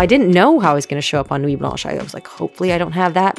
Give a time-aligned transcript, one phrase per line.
[0.00, 1.84] I didn't know how I was going to show up on Nuit Blanche.
[1.84, 3.38] I was like, hopefully, I don't have that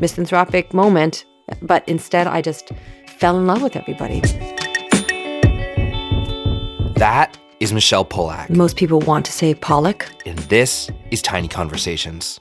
[0.00, 1.24] misanthropic moment.
[1.62, 2.72] But instead, I just
[3.06, 4.18] fell in love with everybody.
[6.96, 8.50] That is Michelle Polak.
[8.50, 10.10] Most people want to say Pollock.
[10.26, 12.40] And this is Tiny Conversations.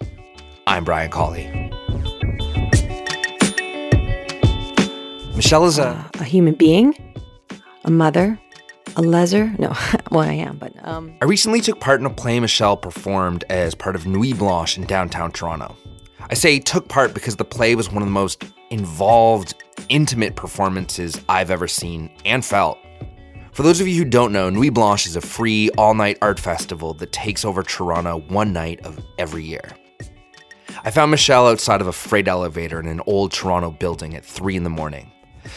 [0.66, 1.46] I'm Brian Colley.
[5.36, 6.96] Michelle is a, uh, a human being,
[7.86, 8.40] a mother,
[9.00, 9.58] a leser.
[9.58, 9.74] No,
[10.12, 11.16] well, I am, but um.
[11.22, 14.86] I recently took part in a play Michelle performed as part of Nuit Blanche in
[14.86, 15.76] downtown Toronto.
[16.30, 19.56] I say took part because the play was one of the most involved,
[19.90, 22.78] intimate performances I've ever seen and felt.
[23.54, 26.40] For those of you who don't know, Nuit Blanche is a free all night art
[26.40, 29.72] festival that takes over Toronto one night of every year.
[30.84, 34.56] I found Michelle outside of a freight elevator in an old Toronto building at 3
[34.56, 35.12] in the morning.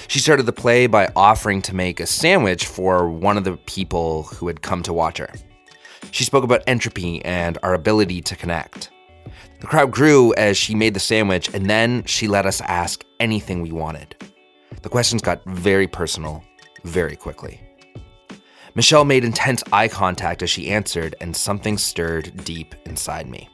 [0.08, 4.24] She started the play by offering to make a sandwich for one of the people
[4.24, 5.30] who had come to watch her.
[6.10, 8.90] She spoke about entropy and our ability to connect.
[9.60, 13.62] The crowd grew as she made the sandwich, and then she let us ask anything
[13.62, 14.16] we wanted.
[14.82, 16.42] The questions got very personal
[16.84, 17.60] very quickly.
[18.74, 23.48] Michelle made intense eye contact as she answered, and something stirred deep inside me.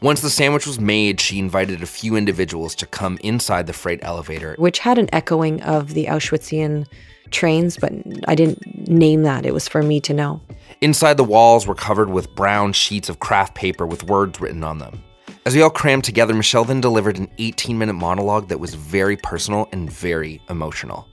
[0.00, 4.00] Once the sandwich was made, she invited a few individuals to come inside the freight
[4.02, 6.86] elevator, which had an echoing of the Auschwitzian
[7.30, 7.92] trains, but
[8.26, 9.44] I didn't name that.
[9.44, 10.40] It was for me to know.
[10.80, 14.78] Inside, the walls were covered with brown sheets of craft paper with words written on
[14.78, 15.02] them.
[15.44, 19.16] As we all crammed together, Michelle then delivered an 18 minute monologue that was very
[19.16, 21.08] personal and very emotional.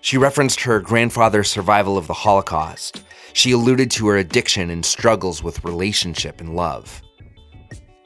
[0.00, 3.02] She referenced her grandfather's survival of the Holocaust.
[3.34, 7.02] She alluded to her addiction and struggles with relationship and love.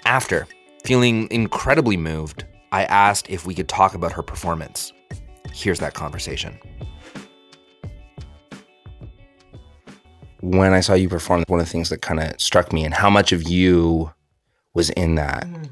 [0.07, 0.47] After,
[0.85, 4.93] feeling incredibly moved, I asked if we could talk about her performance.
[5.53, 6.59] Here's that conversation.
[10.41, 12.93] When I saw you perform, one of the things that kind of struck me and
[12.93, 14.13] how much of you
[14.75, 15.45] was in that.
[15.47, 15.71] Mm.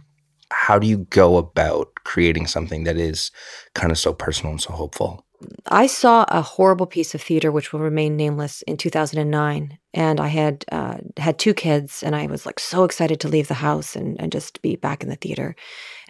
[0.51, 3.31] How do you go about creating something that is
[3.75, 5.27] kind of so personal and so hopeful?
[5.67, 10.29] I saw a horrible piece of theater, which will remain nameless, in 2009, and I
[10.29, 13.97] had uh, had two kids, and I was like so excited to leave the house
[13.97, 15.55] and, and just be back in the theater,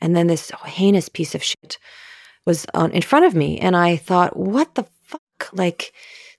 [0.01, 1.79] and then this heinous piece of shit
[2.45, 5.93] was on in front of me, and I thought, what the fuck, like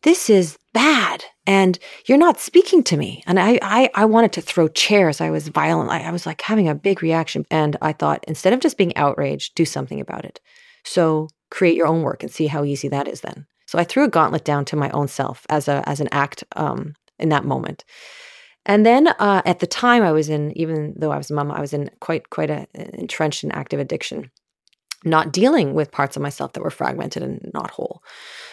[0.04, 3.24] this is bad and you're not speaking to me.
[3.26, 5.22] And i i, I wanted to throw chairs.
[5.22, 5.90] I was violent.
[5.90, 8.96] I, I was like having a big reaction and i thought instead of just being
[8.96, 10.40] outraged do something about it.
[10.84, 13.46] So create your own work and see how easy that is then.
[13.68, 16.44] So I threw a gauntlet down to my own self as a as an act
[16.56, 17.86] um, in that moment.
[18.66, 21.52] And then uh, at the time I was in, even though I was a mom,
[21.52, 24.32] I was in quite quite a entrenched and active addiction,
[25.06, 28.02] not dealing with parts of myself that were fragmented and not whole.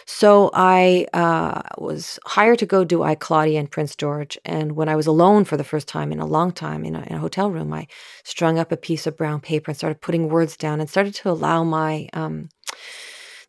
[0.07, 4.37] So I uh, was hired to go do I Claudia and Prince George.
[4.45, 7.03] And when I was alone for the first time in a long time in a,
[7.03, 7.87] in a, hotel room, I
[8.25, 11.31] strung up a piece of brown paper and started putting words down and started to
[11.31, 12.49] allow my um,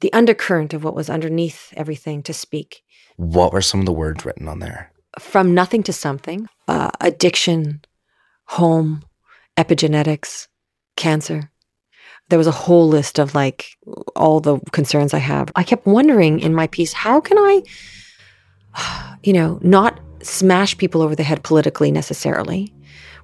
[0.02, 2.84] the undercurrent of what was underneath everything to speak.
[3.18, 4.92] What were some of the words written on there?
[5.20, 7.82] From nothing to something, uh, addiction,
[8.46, 9.04] home,
[9.58, 10.48] epigenetics,
[10.96, 11.52] cancer
[12.32, 13.78] there was a whole list of like
[14.16, 15.52] all the concerns I have.
[15.56, 17.62] I kept wondering in my piece, how can I,
[19.24, 22.74] you know, not smash people over the head politically necessarily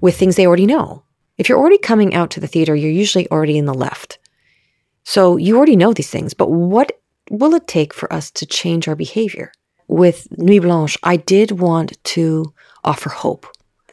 [0.02, 1.04] with things they already know?
[1.38, 4.20] If you're already coming out to the theater, you're usually already in the left.
[5.08, 7.00] So you already know these things, but what
[7.32, 9.54] will it take for us to change our behavior?
[9.88, 12.54] With Nuit Blanche, I did want to
[12.84, 13.48] offer hope.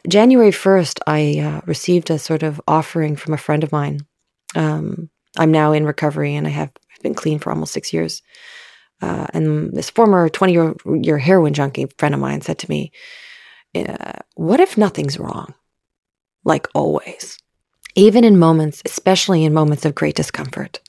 [0.09, 4.01] January 1st, I uh, received a sort of offering from a friend of mine
[4.55, 6.71] um, I'm now in recovery and I have
[7.03, 8.23] been clean for almost six years.
[9.01, 12.93] Uh, and this former 20 year, year heroin junkie friend of mine said to me,
[13.75, 15.55] uh, What if nothing's wrong?
[16.45, 17.39] Like always.
[17.97, 20.81] Even in moments, especially in moments of great discomfort.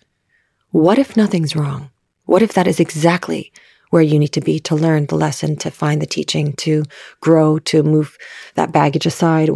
[0.71, 1.89] What if nothing's wrong?
[2.25, 3.51] What if that is exactly
[3.91, 6.83] where you need to be to learn the lesson, to find the teaching, to
[7.21, 8.17] grow, to move
[8.55, 9.49] that baggage aside?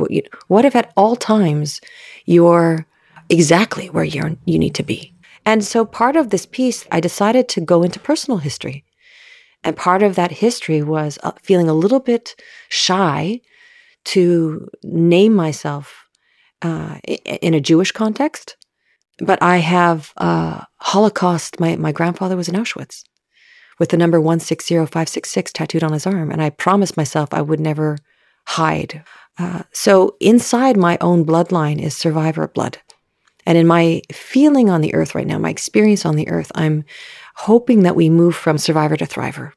[0.48, 1.81] What if at all times
[2.25, 2.88] you're
[3.30, 5.13] exactly where you you need to be.
[5.45, 8.83] And so part of this piece, I decided to go into personal history.
[9.63, 12.36] And part of that history was uh, feeling a little bit
[12.69, 13.42] shy
[14.06, 16.06] to name myself
[16.62, 18.56] uh, in a Jewish context.
[19.21, 23.04] But I have uh, Holocaust, my, my grandfather was in Auschwitz
[23.80, 26.31] with the number 160566 tattooed on his arm.
[26.31, 27.98] And I promised myself I would never
[28.45, 29.04] hide.
[29.38, 32.77] Uh, so inside my own bloodline is survivor blood.
[33.45, 36.83] And in my feeling on the earth right now, my experience on the earth, I'm
[37.36, 39.54] hoping that we move from survivor to thriver.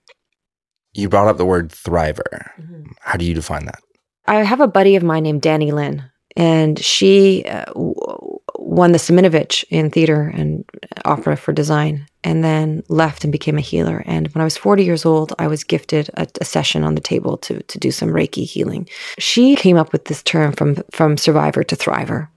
[0.95, 2.51] You brought up the word thriver.
[2.61, 2.93] Mm-hmm.
[3.01, 3.81] How do you define that?
[4.27, 8.32] I have a buddy of mine named Dany Lyne, and she uh, w-
[8.73, 10.65] won the Siminovitch in theater and
[11.05, 14.03] opera for design, and then left and became a healer.
[14.07, 17.01] And when I was 40 years old, I was gifted a, a session on the
[17.01, 18.89] table to to do some Reiki healing.
[19.19, 22.29] She came up with this term from from survivor to thriver.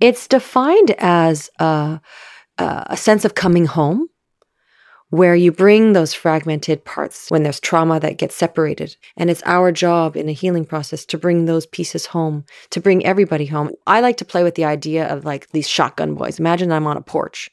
[0.00, 2.00] It's defined as a,
[2.58, 4.08] a sense of coming home
[5.12, 8.96] where you bring those fragmented parts when there's trauma that gets separated.
[9.14, 13.04] And it's our job in a healing process to bring those pieces home, to bring
[13.04, 13.72] everybody home.
[13.86, 16.40] I like to play with the idea of like these shotgun boys.
[16.40, 17.50] Imagine I'm on a porch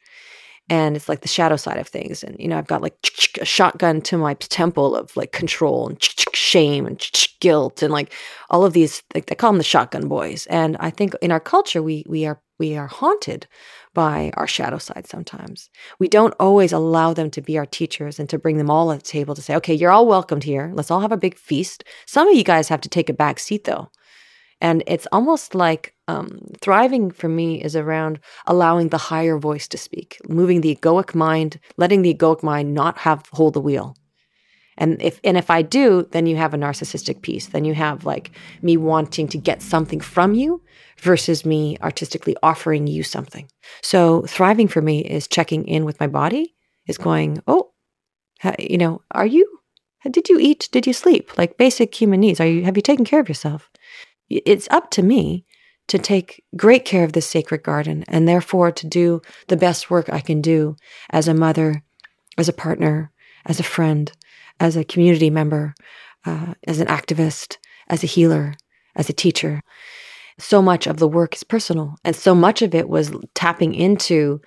[0.70, 2.24] and it's like the shadow side of things.
[2.24, 2.96] And, you know, I've got like
[3.42, 6.02] a shotgun to my temple of like control and
[6.34, 7.04] shame and
[7.40, 8.14] guilt and like
[8.50, 10.46] all of these, like they call them the shotgun boys.
[10.48, 13.48] And I think in our culture, we, we are, we are haunted
[13.96, 15.70] by our shadow side sometimes.
[15.98, 19.00] We don't always allow them to be our teachers and to bring them all at
[19.00, 20.72] the table to say, okay, you're all welcomed here.
[20.76, 21.84] Let's all have a big feast.
[22.06, 23.90] Some of you guys have to take a back seat though.
[24.62, 29.78] And it's almost like um, thriving for me is around allowing the higher voice to
[29.78, 33.96] speak, moving the egoic mind, letting the egoic mind not have hold the wheel.
[34.78, 37.48] And if and if I do, then you have a narcissistic piece.
[37.48, 40.64] Then you have like me wanting to get something from you
[41.00, 43.50] versus me artistically offering you something.
[43.82, 46.56] So thriving for me is checking in with my body,
[46.88, 47.72] is going, oh,
[48.58, 49.60] you know, are you?
[50.10, 50.70] Did you eat?
[50.72, 51.38] Did you sleep?
[51.38, 52.40] Like basic human needs.
[52.40, 52.64] Are you?
[52.64, 53.70] Have you taken care of yourself?
[54.30, 55.46] It's up to me
[55.88, 60.10] to take great care of this sacred garden and therefore to do the best work
[60.10, 60.76] I can do
[61.10, 61.84] as a mother,
[62.38, 63.12] as a partner,
[63.46, 64.12] as a friend,
[64.60, 65.74] as a community member,
[66.26, 68.54] uh, as an activist, as a healer,
[68.96, 69.64] as a teacher
[70.40, 71.96] so much of the work is personal.
[72.04, 74.42] And so much of it was tapping into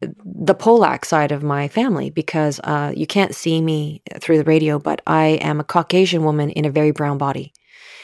[0.00, 4.78] the Polak side of my family because uh, you can't see me through the radio,
[4.78, 7.52] but I am a Caucasian woman in a very brown body.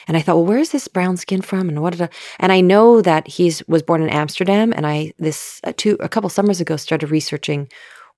[0.08, 1.69] And I thought, well, where is this brown skin from?
[1.69, 2.08] And what did I,
[2.38, 4.72] and I know that he's was born in Amsterdam.
[4.75, 7.69] And I this uh, two a couple summers ago started researching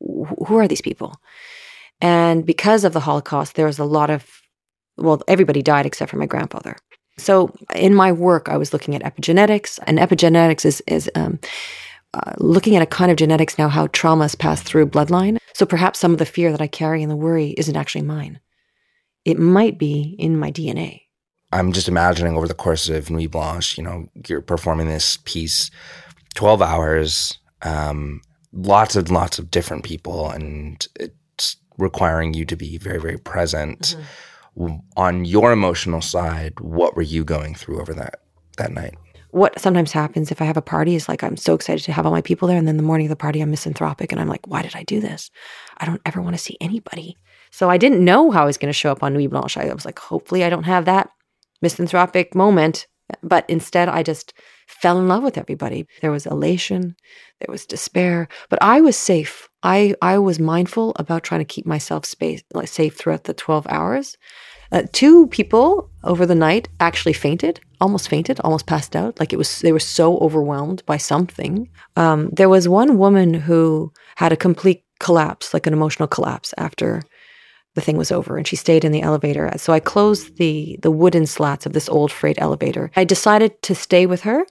[0.00, 1.14] who are these people,
[2.00, 4.42] and because of the Holocaust, there was a lot of
[4.96, 6.76] well, everybody died except for my grandfather.
[7.18, 11.38] So in my work, I was looking at epigenetics, and epigenetics is is um,
[12.14, 15.38] uh, looking at a kind of genetics now how traumas pass through bloodline.
[15.52, 18.40] So perhaps some of the fear that I carry and the worry isn't actually mine.
[19.24, 21.02] It might be in my DNA.
[21.54, 25.70] I'm just imagining over the course of Nuit Blanche, you know, you're performing this piece,
[26.34, 28.20] 12 hours, um,
[28.52, 33.80] lots and lots of different people, and it's requiring you to be very, very present.
[33.80, 34.02] Mm-hmm
[34.96, 38.20] on your emotional side, what were you going through over that
[38.56, 38.94] that night?
[39.30, 42.06] What sometimes happens if I have a party is like I'm so excited to have
[42.06, 44.28] all my people there, and then the morning of the party I'm misanthropic, and I'm
[44.28, 45.30] like, why did I do this?
[45.78, 47.16] I don't ever want to see anybody.
[47.50, 49.56] So I didn't know how I was going to show up on Nuit Blanche.
[49.56, 51.10] I was like, hopefully I don't have that
[51.64, 52.86] misanthropic moment,
[53.22, 54.32] but instead I just
[54.66, 55.86] fell in love with everybody.
[56.00, 56.94] There was elation,
[57.40, 59.48] there was despair, but I was safe.
[59.62, 63.66] I I was mindful about trying to keep myself space like safe throughout the 12
[63.68, 64.16] hours.
[64.72, 69.20] Uh, two people over the night actually fainted, almost fainted, almost passed out.
[69.20, 71.68] Like it was, they were so overwhelmed by something.
[71.96, 77.02] Um, there was one woman who had a complete collapse, like an emotional collapse after
[77.74, 79.50] the thing was over and she stayed in the elevator.
[79.56, 82.90] So I closed the the wooden slats of this old freight elevator.
[82.96, 84.46] I decided to stay with her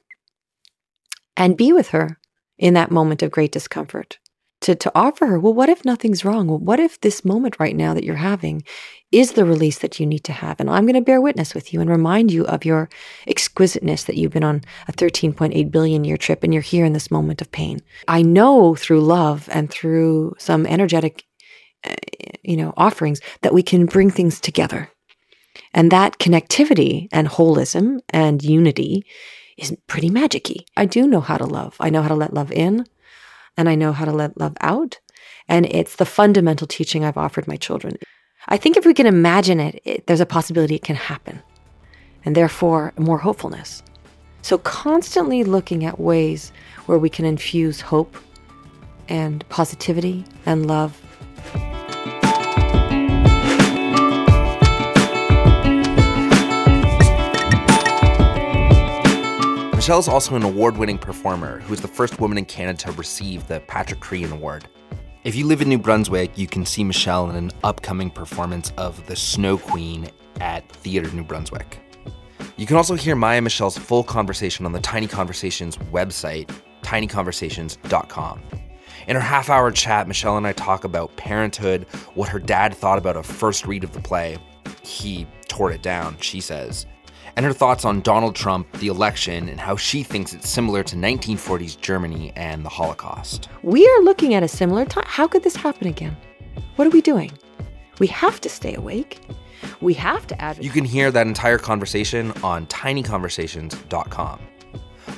[1.35, 2.19] and be with her
[2.57, 4.19] in that moment of great discomfort.
[4.61, 6.47] To, to offer her, well, what if nothing's wrong?
[6.47, 8.63] Well, what if this moment right now that you're having
[9.11, 10.57] is the release that you need to have?
[10.61, 12.87] And I'm going to bear witness with you and remind you of your
[13.27, 17.11] exquisiteness that you've been on a 13.8 billion year trip and you're here in this
[17.11, 17.81] moment of pain.
[18.07, 21.25] I know through love and through some energetic,
[22.43, 24.89] you know, offerings that we can bring things together.
[25.73, 29.05] And that connectivity and holism and unity
[29.57, 30.65] is pretty magicy.
[30.75, 31.75] I do know how to love.
[31.79, 32.85] I know how to let love in
[33.57, 34.99] and I know how to let love out.
[35.47, 37.97] And it's the fundamental teaching I've offered my children.
[38.47, 41.41] I think if we can imagine it, it there's a possibility it can happen
[42.25, 43.83] and therefore more hopefulness.
[44.41, 46.51] So, constantly looking at ways
[46.85, 48.17] where we can infuse hope
[49.07, 51.01] and positivity and love
[59.83, 62.91] Michelle is also an award winning performer who is the first woman in Canada to
[62.93, 64.65] receive the Patrick Crean Award.
[65.25, 69.05] If you live in New Brunswick, you can see Michelle in an upcoming performance of
[69.07, 70.09] The Snow Queen
[70.39, 71.81] at Theatre New Brunswick.
[72.55, 76.49] You can also hear Maya Michelle's full conversation on the Tiny Conversations website,
[76.83, 78.41] tinyconversations.com.
[79.09, 82.99] In our half hour chat, Michelle and I talk about parenthood, what her dad thought
[82.99, 84.37] about a first read of the play.
[84.81, 86.85] He tore it down, she says
[87.35, 90.95] and her thoughts on Donald Trump, the election, and how she thinks it's similar to
[90.95, 93.49] 1940s Germany and the Holocaust.
[93.61, 95.05] We are looking at a similar time.
[95.07, 96.15] How could this happen again?
[96.75, 97.31] What are we doing?
[97.99, 99.19] We have to stay awake.
[99.81, 100.65] We have to advocate.
[100.65, 104.39] You can hear that entire conversation on tinyconversations.com.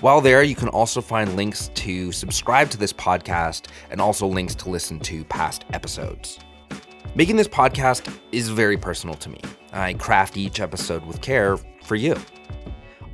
[0.02, 4.56] While there, you can also find links to subscribe to this podcast and also links
[4.56, 6.40] to listen to past episodes.
[7.16, 9.40] Making this podcast is very personal to me.
[9.76, 12.16] I craft each episode with care for you.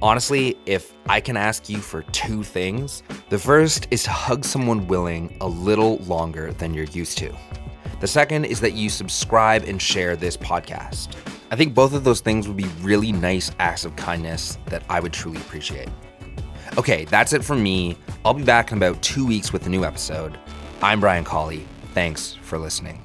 [0.02, 4.88] Honestly, if I can ask you for two things, the first is to hug someone
[4.88, 7.36] willing a little longer than you're used to.
[8.00, 11.16] The second is that you subscribe and share this podcast.
[11.52, 15.00] I think both of those things would be really nice acts of kindness that I
[15.00, 15.90] would truly appreciate.
[16.78, 17.98] Okay, that's it from me.
[18.24, 20.40] I'll be back in about two weeks with a new episode.
[20.82, 21.66] I'm Brian Colley.
[21.94, 23.04] Thanks for listening.